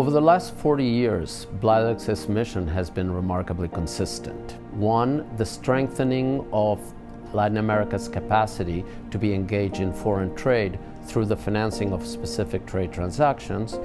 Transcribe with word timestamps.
Over 0.00 0.12
the 0.12 0.22
last 0.22 0.54
40 0.54 0.82
years, 0.82 1.46
Bladex's 1.60 2.26
mission 2.26 2.66
has 2.68 2.88
been 2.88 3.12
remarkably 3.12 3.68
consistent. 3.68 4.52
One, 4.72 5.28
the 5.36 5.44
strengthening 5.44 6.48
of 6.54 6.80
Latin 7.34 7.58
America's 7.58 8.08
capacity 8.08 8.82
to 9.10 9.18
be 9.18 9.34
engaged 9.34 9.80
in 9.80 9.92
foreign 9.92 10.34
trade 10.34 10.78
through 11.04 11.26
the 11.26 11.36
financing 11.36 11.92
of 11.92 12.06
specific 12.06 12.64
trade 12.64 12.94
transactions, 12.94 13.78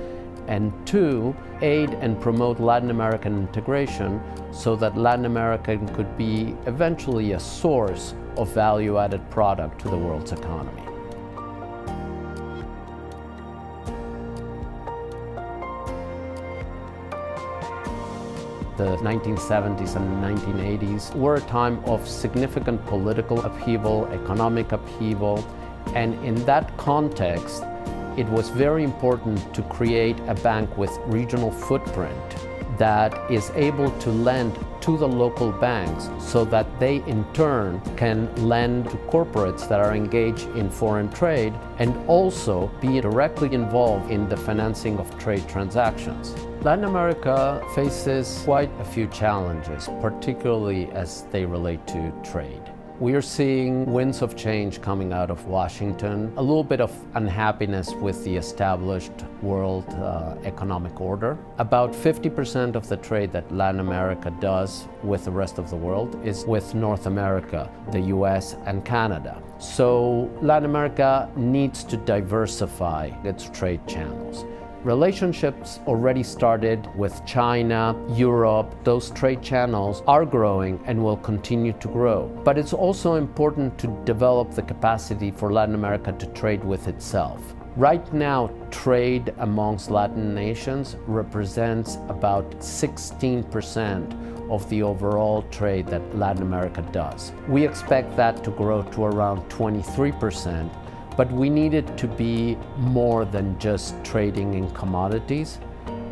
and 0.47 0.71
two, 0.88 1.36
aid 1.62 1.89
and 1.96 2.17
promote 2.21 2.61
Latin 2.61 2.91
American 2.91 3.37
integration 3.37 4.21
so 4.53 4.73
that 4.77 4.97
Latin 4.97 5.25
America 5.25 5.77
could 5.93 6.17
be 6.17 6.55
eventually 6.65 7.33
a 7.33 7.39
source 7.41 8.13
of 8.37 8.47
value 8.53 8.97
added 8.97 9.29
product 9.29 9.81
to 9.81 9.89
the 9.89 9.97
world's 9.97 10.31
economy. 10.31 10.94
The 18.77 18.97
1970s 18.97 19.95
and 19.95 20.23
1980s 20.23 21.15
were 21.15 21.35
a 21.35 21.41
time 21.41 21.84
of 21.85 22.07
significant 22.07 22.85
political 22.85 23.39
upheaval, 23.45 24.05
economic 24.07 24.71
upheaval, 24.71 25.45
and 25.93 26.13
in 26.25 26.35
that 26.45 26.75
context, 26.77 27.63
it 28.17 28.27
was 28.29 28.49
very 28.49 28.84
important 28.84 29.53
to 29.53 29.61
create 29.63 30.17
a 30.27 30.35
bank 30.35 30.77
with 30.77 30.91
regional 31.05 31.51
footprint 31.51 32.35
that 32.77 33.13
is 33.31 33.51
able 33.55 33.91
to 33.99 34.09
lend 34.09 34.57
to 34.85 34.98
the 34.98 35.07
local 35.07 35.52
banks 35.52 36.12
so 36.20 36.45
that 36.45 36.67
they 36.80 36.98
in 37.07 37.26
turn 37.34 37.81
can 37.98 38.34
lend 38.35 38.85
to 38.85 38.98
corporates 39.09 39.67
that 39.67 39.80
are 39.80 39.95
engaged 39.95 40.48
in 40.55 40.70
foreign 40.70 41.09
trade 41.09 41.52
and 41.80 41.95
also 42.07 42.67
be 42.80 43.02
directly 43.02 43.52
involved 43.52 44.12
in 44.12 44.29
the 44.29 44.38
financing 44.38 44.99
of 44.99 45.17
trade 45.17 45.48
transactions. 45.49 46.35
Latin 46.62 46.85
America 46.85 47.59
faces 47.73 48.43
quite 48.45 48.70
a 48.79 48.85
few 48.85 49.07
challenges, 49.07 49.90
particularly 50.01 50.91
as 50.91 51.24
they 51.31 51.46
relate 51.46 51.85
to 51.87 52.13
trade. 52.24 52.74
We 52.98 53.13
are 53.13 53.21
seeing 53.21 53.91
winds 53.91 54.21
of 54.21 54.38
change 54.38 54.82
coming 54.82 55.12
out 55.12 55.29
of 55.29 55.48
Washington, 55.48 56.32
a 56.38 56.41
little 56.41 56.63
bit 56.63 56.79
of 56.79 56.93
unhappiness 57.15 57.91
with 57.91 58.24
the 58.24 58.37
established 58.37 59.12
world 59.41 59.84
uh, 59.96 60.37
economic 60.46 61.02
order. 61.02 61.37
About 61.57 61.91
50% 61.91 62.74
of 62.76 62.87
the 62.87 62.96
trade 62.96 63.34
that 63.34 63.52
Latin 63.52 63.82
America 63.82 64.34
does 64.40 64.88
with 65.04 65.26
the 65.26 65.32
rest 65.32 65.58
of 65.58 65.70
the 65.70 65.76
world 65.76 66.26
is 66.26 66.46
with 66.46 66.74
North 66.74 67.06
America, 67.06 67.70
the 67.92 68.00
US, 68.16 68.56
and 68.66 68.86
Canada. 68.86 69.44
So 69.59 70.32
Latin 70.42 70.70
America 70.70 71.30
needs 71.36 71.84
to 71.84 71.98
diversify 71.98 73.12
its 73.26 73.50
trade 73.50 73.86
channels. 73.88 74.46
Relationships 74.86 75.80
already 75.88 76.22
started 76.22 76.88
with 76.95 77.25
China, 77.25 77.95
Europe. 78.09 78.83
Those 78.83 79.09
trade 79.09 79.41
channels 79.41 80.03
are 80.05 80.25
growing 80.25 80.80
and 80.86 81.03
will 81.03 81.17
continue 81.17 81.73
to 81.80 81.88
grow. 81.88 82.28
But 82.44 82.59
it's 82.59 82.72
also 82.72 83.16
important 83.16 83.80
to 83.80 83.88
develop 84.06 84.52
the 84.52 84.61
capacity 84.61 85.31
for 85.31 85.52
Latin 85.52 85.73
America 85.73 86.11
to 86.11 86.28
trade 86.28 86.63
with 86.63 86.88
itself. 86.88 87.56
Right 87.75 88.13
now, 88.13 88.52
trade 88.69 89.33
amongst 89.39 89.89
Latin 89.89 90.36
nations 90.36 90.97
represents 91.08 91.95
about 92.08 92.47
16% 92.59 94.52
of 94.52 94.69
the 94.69 94.83
overall 94.83 95.41
trade 95.50 95.88
that 95.88 96.16
Latin 96.16 96.44
America 96.44 96.88
does. 96.91 97.31
We 97.47 97.66
expect 97.66 98.16
that 98.17 98.44
to 98.44 98.52
grow 98.52 98.83
to 98.83 99.06
around 99.06 99.50
23% 99.50 100.69
but 101.18 101.32
we 101.32 101.50
needed 101.50 101.98
to 101.98 102.08
be 102.08 102.58
more 102.78 103.26
than 103.26 103.58
just 103.60 104.04
trading 104.04 104.54
in 104.54 104.70
commodities 104.72 105.60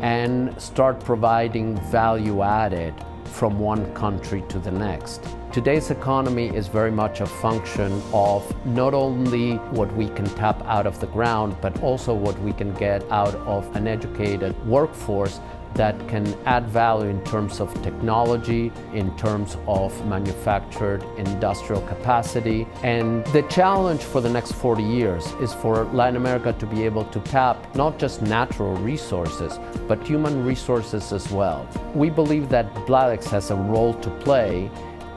and 0.00 0.60
start 0.60 1.00
providing 1.00 1.76
value 1.90 2.42
added 2.42 2.94
from 3.24 3.58
one 3.58 3.92
country 3.94 4.42
to 4.48 4.58
the 4.58 4.70
next. 4.70 5.22
Today's 5.52 5.90
economy 5.90 6.48
is 6.48 6.66
very 6.66 6.90
much 6.90 7.20
a 7.20 7.26
function 7.26 8.02
of 8.12 8.42
not 8.66 8.92
only 8.94 9.54
what 9.70 9.92
we 9.94 10.08
can 10.08 10.24
tap 10.34 10.60
out 10.66 10.86
of 10.86 10.98
the 11.00 11.06
ground, 11.06 11.56
but 11.60 11.80
also 11.80 12.12
what 12.12 12.38
we 12.40 12.52
can 12.52 12.72
get 12.74 13.02
out 13.10 13.34
of 13.36 13.74
an 13.76 13.86
educated 13.86 14.52
workforce 14.66 15.40
that 15.74 15.96
can 16.08 16.26
add 16.46 16.68
value 16.68 17.08
in 17.08 17.22
terms 17.24 17.60
of 17.60 17.72
technology, 17.82 18.72
in 18.92 19.16
terms 19.16 19.56
of 19.66 20.06
manufactured 20.06 21.04
industrial 21.16 21.82
capacity. 21.82 22.66
And 22.82 23.24
the 23.26 23.42
challenge 23.42 24.02
for 24.02 24.20
the 24.20 24.30
next 24.30 24.52
40 24.52 24.82
years 24.82 25.26
is 25.40 25.52
for 25.52 25.84
Latin 25.86 26.16
America 26.16 26.52
to 26.52 26.66
be 26.66 26.84
able 26.84 27.04
to 27.06 27.20
tap 27.20 27.74
not 27.74 27.98
just 27.98 28.22
natural 28.22 28.74
resources, 28.76 29.58
but 29.88 30.02
human 30.06 30.44
resources 30.44 31.12
as 31.12 31.30
well. 31.30 31.68
We 31.94 32.10
believe 32.10 32.48
that 32.50 32.72
Bladex 32.86 33.24
has 33.30 33.50
a 33.50 33.56
role 33.56 33.94
to 33.94 34.10
play 34.10 34.70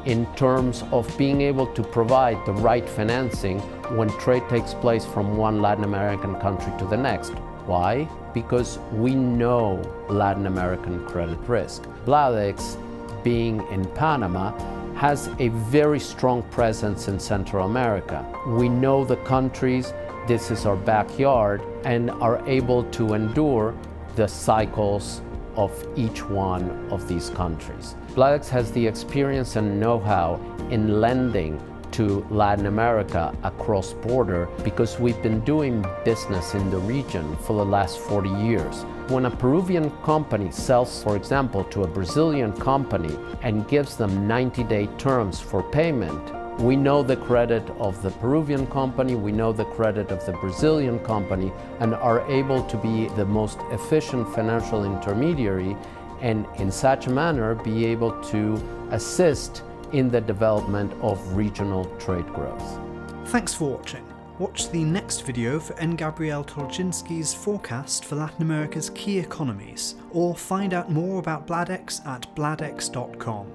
in 0.05 0.25
terms 0.35 0.83
of 0.91 1.05
being 1.17 1.41
able 1.41 1.67
to 1.73 1.83
provide 1.83 2.37
the 2.45 2.53
right 2.53 2.87
financing 2.87 3.59
when 3.97 4.09
trade 4.19 4.43
takes 4.49 4.73
place 4.73 5.05
from 5.05 5.35
one 5.35 5.61
Latin 5.61 5.83
American 5.83 6.39
country 6.39 6.71
to 6.79 6.85
the 6.85 6.95
next. 6.95 7.33
Why? 7.67 8.05
Because 8.33 8.79
we 8.93 9.13
know 9.13 9.81
Latin 10.07 10.47
American 10.47 11.05
credit 11.05 11.37
risk. 11.49 11.83
Bladex, 12.05 12.77
being 13.25 13.61
in 13.69 13.83
Panama, 13.87 14.57
has 14.95 15.27
a 15.39 15.49
very 15.49 15.99
strong 15.99 16.43
presence 16.43 17.09
in 17.09 17.19
Central 17.19 17.65
America. 17.65 18.25
We 18.47 18.69
know 18.69 19.03
the 19.03 19.17
countries, 19.17 19.93
this 20.27 20.49
is 20.49 20.65
our 20.65 20.77
backyard, 20.77 21.61
and 21.83 22.09
are 22.09 22.41
able 22.47 22.85
to 22.91 23.15
endure 23.15 23.75
the 24.15 24.29
cycles 24.29 25.21
of 25.57 25.71
each 25.97 26.23
one 26.23 26.87
of 26.89 27.05
these 27.09 27.29
countries. 27.31 27.95
Bladex 28.13 28.47
has 28.47 28.71
the 28.71 28.87
experience 28.87 29.57
and 29.57 29.77
know-how 29.77 30.39
in 30.69 31.01
lending 31.01 31.59
to 31.97 32.23
Latin 32.29 32.67
America 32.67 33.35
across 33.41 33.93
border 33.93 34.47
because 34.63 34.99
we've 34.99 35.19
been 35.23 35.39
doing 35.39 35.83
business 36.05 36.53
in 36.53 36.69
the 36.69 36.77
region 36.77 37.35
for 37.37 37.53
the 37.53 37.65
last 37.65 37.97
40 37.97 38.29
years. 38.29 38.83
When 39.07 39.25
a 39.25 39.31
Peruvian 39.31 39.89
company 40.03 40.51
sells, 40.51 41.01
for 41.01 41.15
example, 41.15 41.63
to 41.63 41.85
a 41.85 41.87
Brazilian 41.87 42.53
company 42.53 43.17
and 43.41 43.67
gives 43.67 43.97
them 43.97 44.27
90 44.27 44.63
day 44.65 44.85
terms 44.99 45.39
for 45.39 45.63
payment, 45.63 46.21
we 46.59 46.75
know 46.75 47.01
the 47.01 47.17
credit 47.17 47.67
of 47.79 47.99
the 48.03 48.11
Peruvian 48.11 48.67
company, 48.67 49.15
we 49.15 49.31
know 49.31 49.51
the 49.51 49.65
credit 49.65 50.11
of 50.11 50.23
the 50.27 50.33
Brazilian 50.33 50.99
company, 50.99 51.51
and 51.79 51.95
are 51.95 52.21
able 52.29 52.61
to 52.65 52.77
be 52.77 53.07
the 53.15 53.25
most 53.25 53.57
efficient 53.71 54.31
financial 54.35 54.85
intermediary 54.85 55.75
and 56.21 56.45
in 56.57 56.71
such 56.71 57.07
a 57.07 57.09
manner 57.09 57.55
be 57.55 57.85
able 57.85 58.11
to 58.23 58.61
assist 58.91 59.63
in 59.91 60.09
the 60.09 60.21
development 60.21 60.93
of 61.01 61.35
regional 61.35 61.85
trade 61.97 62.27
growth. 62.33 62.79
Thanks 63.25 63.53
for 63.53 63.69
watching. 63.71 64.05
Watch 64.39 64.69
the 64.69 64.83
next 64.83 65.21
video 65.21 65.59
for 65.59 65.77
N. 65.79 65.95
Gabriel 65.95 66.43
Torczynski's 66.43 67.33
forecast 67.33 68.05
for 68.05 68.15
Latin 68.15 68.43
America's 68.43 68.91
key 68.91 69.17
economies, 69.17 69.95
or 70.11 70.35
find 70.35 70.73
out 70.75 70.91
more 70.91 71.19
about 71.19 71.47
Bladex 71.47 72.05
at 72.05 72.33
bladex.com. 72.35 73.47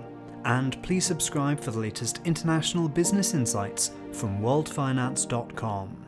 And 0.44 0.82
please 0.82 1.06
subscribe 1.06 1.60
for 1.60 1.70
the 1.70 1.78
latest 1.78 2.20
international 2.24 2.88
business 2.88 3.32
insights 3.32 3.92
from 4.10 4.40
worldfinance.com. 4.40 6.01